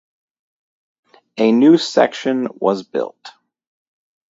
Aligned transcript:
A 1.37 1.51
new 1.51 1.77
section 1.77 2.47
was 2.59 2.81
built. 2.81 3.33